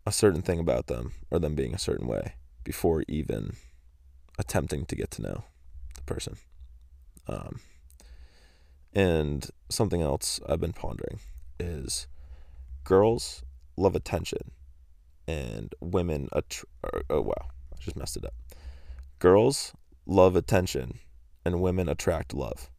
[0.06, 3.56] a certain thing about them or them being a certain way before even
[4.38, 5.44] attempting to get to know
[5.96, 6.38] the person.
[7.28, 7.60] Um,
[8.94, 11.18] and something else I've been pondering
[11.60, 12.06] is
[12.84, 13.42] girls
[13.76, 14.52] love attention
[15.26, 16.42] and women or,
[16.84, 18.34] er, oh wow i just messed it up.
[19.18, 19.72] Girls
[20.06, 20.98] love attention
[21.44, 22.70] and women attract love.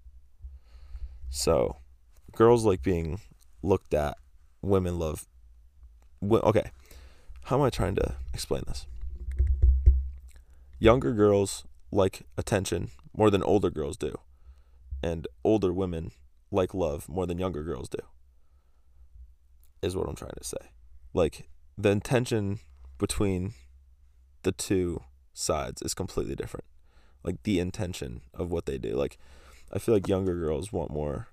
[1.29, 1.77] So
[2.33, 3.19] girls like being
[3.63, 4.17] looked at
[4.61, 5.27] women love
[6.31, 6.71] okay
[7.43, 8.85] how am i trying to explain this?
[10.79, 14.13] Younger girls like attention more than older girls do
[15.01, 16.11] and older women
[16.51, 17.99] like love more than younger girls do
[19.81, 20.71] is what I'm trying to say.
[21.13, 22.59] Like the intention
[22.97, 23.53] between
[24.43, 26.65] the two sides is completely different.
[27.23, 28.95] Like the intention of what they do.
[28.95, 29.17] Like
[29.71, 31.27] I feel like younger girls want more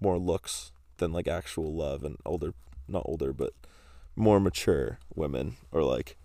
[0.00, 2.54] more looks than like actual love and older
[2.88, 3.52] not older but
[4.16, 6.16] more mature women or like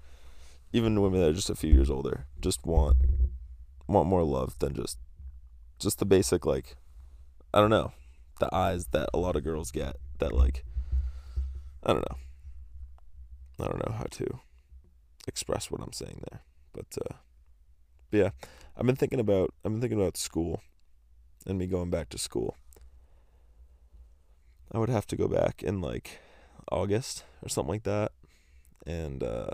[0.72, 2.98] even women that are just a few years older just want
[3.88, 4.98] want more love than just
[5.78, 6.76] just the basic like
[7.54, 7.92] I don't know
[8.40, 10.64] the eyes that a lot of girls get that like
[11.84, 12.18] I don't know.
[13.60, 14.40] I don't know how to
[15.28, 16.42] express what I'm saying there,
[16.74, 17.16] but, uh,
[18.12, 18.30] but yeah,
[18.78, 20.62] I've been thinking about I've been thinking about school
[21.46, 22.56] and me going back to school.
[24.72, 26.20] I would have to go back in like
[26.72, 28.12] August or something like that,
[28.86, 29.52] and uh,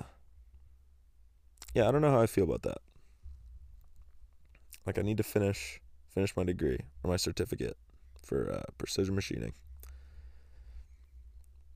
[1.73, 2.79] yeah, I don't know how I feel about that.
[4.85, 7.77] Like I need to finish finish my degree or my certificate
[8.21, 9.53] for uh, precision machining.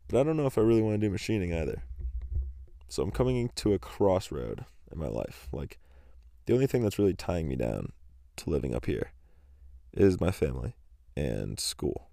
[0.08, 1.84] But I don't know if I really want to do machining either.
[2.88, 5.48] So I'm coming to a crossroad in my life.
[5.52, 5.80] Like,
[6.46, 7.92] the only thing that's really tying me down
[8.38, 9.12] to living up here
[9.94, 10.76] is my family
[11.16, 12.10] and school.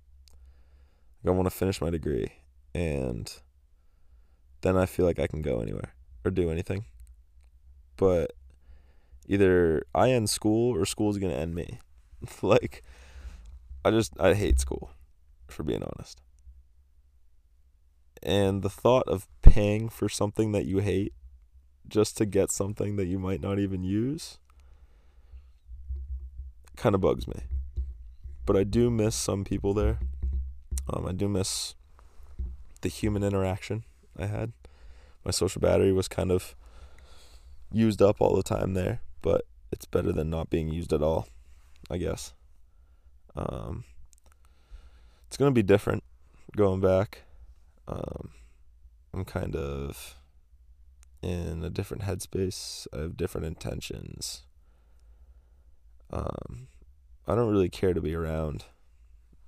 [1.23, 2.33] Like, I want to finish my degree,
[2.75, 3.33] and
[4.63, 5.95] then I feel like I can go anywhere
[6.25, 6.85] or do anything.
[7.97, 8.33] But
[9.27, 11.79] either I end school or school's going to end me.
[12.43, 12.83] like,
[13.85, 14.91] I just, I hate school,
[15.49, 16.21] for being honest
[18.23, 21.13] and the thought of paying for something that you hate
[21.89, 24.39] just to get something that you might not even use
[26.77, 27.43] kind of bugs me.
[28.47, 29.99] But I do miss some people there.
[30.89, 31.75] Um, I do miss
[32.81, 33.85] the human interaction
[34.19, 34.53] I had.
[35.25, 36.57] my social battery was kind of
[37.73, 41.29] used up all the time there, but it's better than not being used at all,
[41.91, 42.35] I guess.
[43.37, 43.85] Um,
[45.27, 46.03] it's gonna be different
[46.57, 47.23] going back.
[47.89, 48.31] Um,
[49.13, 50.17] I'm kind of
[51.23, 52.87] in a different headspace.
[52.93, 54.43] I have different intentions.
[56.11, 56.69] Um,
[57.27, 58.65] I don't really care to be around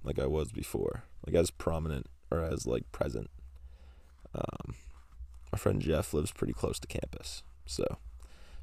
[0.02, 3.30] like I was before, like as prominent or as like present.
[4.34, 4.74] Um,
[5.52, 7.84] my friend Jeff lives pretty close to campus, so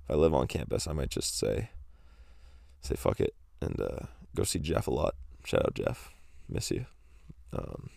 [0.04, 1.70] if I live on campus, I might just say,
[2.82, 4.06] say fuck it and uh,
[4.36, 5.16] go see Jeff a lot.
[5.46, 6.12] Shout out Jeff,
[6.50, 6.86] miss you.
[7.54, 7.90] Um,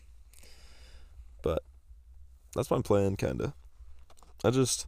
[2.55, 3.55] that's my plan, kinda.
[4.45, 4.87] I just,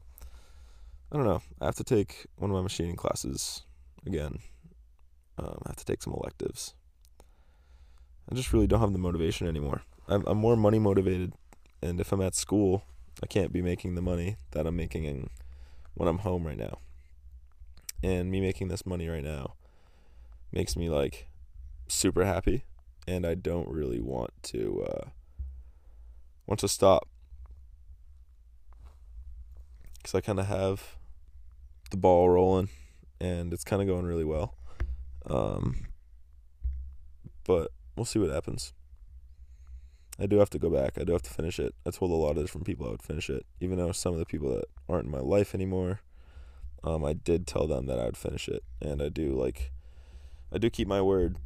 [1.10, 1.42] I don't know.
[1.60, 3.62] I have to take one of my machining classes
[4.04, 4.38] again.
[5.38, 6.74] Um, I have to take some electives.
[8.30, 9.82] I just really don't have the motivation anymore.
[10.08, 11.32] I'm, I'm more money motivated,
[11.82, 12.84] and if I'm at school,
[13.22, 15.30] I can't be making the money that I'm making in,
[15.94, 16.78] when I'm home right now.
[18.02, 19.54] And me making this money right now
[20.52, 21.28] makes me like
[21.88, 22.64] super happy,
[23.06, 25.08] and I don't really want to uh,
[26.46, 27.08] want to stop
[30.06, 30.96] because I kind of have
[31.90, 32.68] the ball rolling,
[33.20, 34.54] and it's kind of going really well.
[35.28, 35.88] Um,
[37.42, 38.72] but we'll see what happens.
[40.16, 40.92] I do have to go back.
[40.96, 41.74] I do have to finish it.
[41.84, 44.20] I told a lot of different people I would finish it, even though some of
[44.20, 46.02] the people that aren't in my life anymore,
[46.84, 49.72] um, I did tell them that I would finish it, and I do like,
[50.52, 51.36] I do keep my word.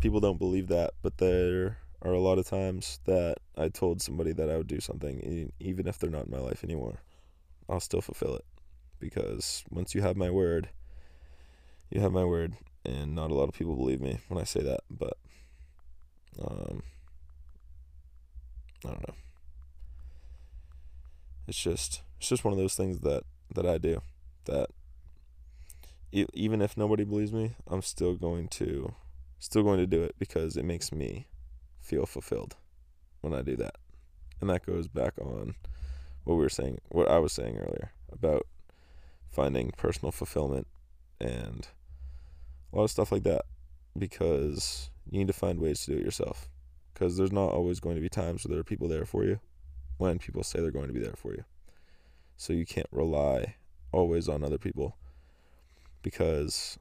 [0.00, 4.32] People don't believe that, but there are a lot of times that I told somebody
[4.34, 7.00] that I would do something, even if they're not in my life anymore.
[7.68, 8.44] I'll still fulfill it,
[8.98, 10.70] because once you have my word,
[11.90, 12.54] you have my word,
[12.84, 15.16] and not a lot of people believe me when I say that, but
[16.40, 16.82] um,
[18.84, 19.14] I don't know.
[21.46, 23.22] It's just it's just one of those things that
[23.54, 24.02] that I do
[24.44, 24.70] that
[26.12, 28.94] e- even if nobody believes me, I'm still going to
[29.38, 31.28] still going to do it because it makes me
[31.80, 32.56] feel fulfilled
[33.20, 33.76] when I do that.
[34.40, 35.54] And that goes back on
[36.28, 38.46] what we were saying, what I was saying earlier about
[39.30, 40.66] finding personal fulfillment
[41.18, 41.66] and
[42.70, 43.46] a lot of stuff like that
[43.96, 46.50] because you need to find ways to do it yourself
[46.92, 49.40] because there's not always going to be times where there are people there for you
[49.96, 51.44] when people say they're going to be there for you.
[52.36, 53.54] So you can't rely
[53.90, 54.98] always on other people
[56.02, 56.78] because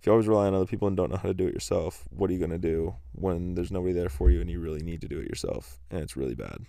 [0.00, 2.04] if you always rely on other people and don't know how to do it yourself,
[2.08, 4.82] what are you going to do when there's nobody there for you and you really
[4.82, 6.64] need to do it yourself and it's really bad?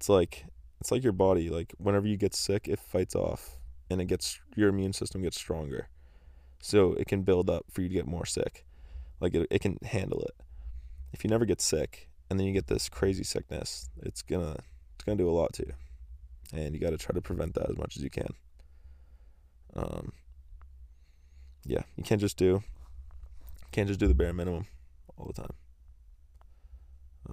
[0.00, 0.46] It's like
[0.80, 3.58] it's like your body like whenever you get sick, it fights off
[3.90, 5.88] and it gets your immune system gets stronger.
[6.62, 8.64] So it can build up for you to get more sick.
[9.20, 10.34] Like it, it can handle it.
[11.12, 14.56] If you never get sick and then you get this crazy sickness, it's gonna
[14.94, 15.74] it's gonna do a lot to you,
[16.54, 18.32] and you got to try to prevent that as much as you can.
[19.76, 20.12] Um,
[21.66, 22.62] yeah, you can't just do
[23.70, 24.66] can't just do the bare minimum
[25.18, 25.52] all the time.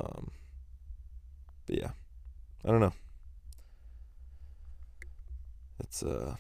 [0.02, 0.32] Um,
[1.66, 1.92] but yeah,
[2.66, 2.94] I don't know.
[5.80, 6.36] It's uh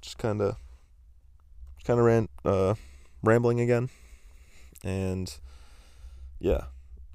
[0.00, 0.56] just kind of
[1.84, 2.74] kind of ran uh
[3.22, 3.90] rambling again
[4.84, 5.32] and
[6.40, 6.64] yeah,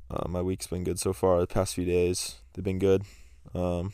[0.10, 1.40] uh, my week's been good so far.
[1.40, 3.04] The past few days, they've been good.
[3.54, 3.94] Um,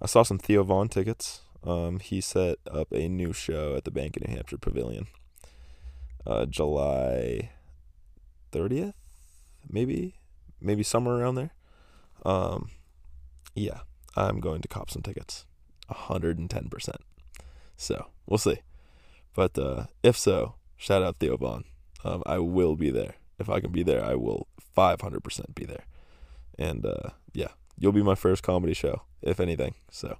[0.00, 1.40] I saw some Theo Von tickets.
[1.64, 5.08] Um, he set up a new show at the Bank of New Hampshire Pavilion,
[6.26, 7.50] uh, July
[8.52, 8.94] 30th,
[9.68, 10.14] maybe,
[10.60, 11.50] maybe somewhere around there.
[12.24, 12.70] Um,
[13.54, 13.80] yeah,
[14.16, 15.46] I'm going to cop some tickets,
[15.90, 16.96] 110%.
[17.76, 18.58] So we'll see.
[19.34, 21.64] But uh, if so, shout out Theo Von
[22.04, 23.14] um, I will be there.
[23.38, 24.46] If I can be there, I will
[24.76, 25.84] 500% be there.
[26.58, 27.48] And uh, yeah,
[27.78, 29.74] you'll be my first comedy show, if anything.
[29.90, 30.18] So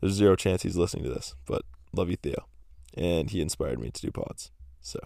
[0.00, 1.62] there's zero chance he's listening to this, but
[1.94, 2.46] love you, Theo.
[2.94, 4.50] And he inspired me to do pods.
[4.80, 4.98] So,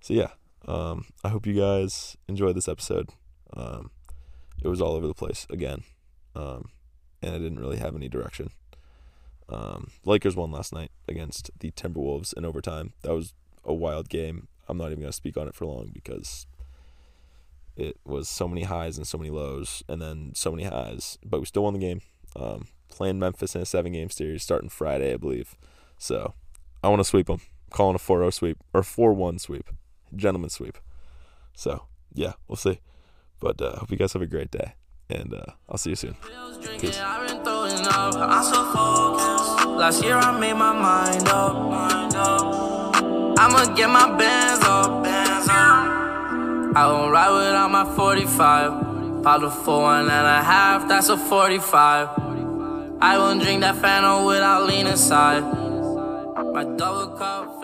[0.00, 0.30] so yeah,
[0.66, 3.10] um, I hope you guys enjoyed this episode.
[3.54, 3.90] Um,
[4.62, 5.84] it was all over the place again,
[6.38, 6.70] um,
[7.20, 8.50] and I didn't really have any direction.
[9.48, 12.92] Um, Lakers won last night against the Timberwolves in overtime.
[13.02, 13.34] That was
[13.64, 14.48] a wild game.
[14.68, 16.46] I'm not even going to speak on it for long because
[17.76, 21.18] it was so many highs and so many lows, and then so many highs.
[21.24, 22.00] But we still won the game.
[22.36, 25.56] Um, playing Memphis in a seven game series starting Friday, I believe.
[25.96, 26.34] So
[26.82, 27.40] I want to sweep them.
[27.40, 29.70] I'm calling a 4 0 sweep or 4 1 sweep,
[30.14, 30.78] gentleman sweep.
[31.54, 32.80] So yeah, we'll see.
[33.40, 34.74] But uh, hope you guys have a great day,
[35.10, 36.14] and uh, I'll see you soon.
[36.78, 36.98] Peace.
[39.78, 41.56] Last year I made my mind up.
[43.38, 45.06] I'ma get my bands up.
[46.76, 49.22] I won't ride without my 45.
[49.22, 52.08] Pop four one and a half, that's a 45.
[53.00, 55.42] I won't drink that Fanta without leaning inside.
[56.52, 57.57] My double cup.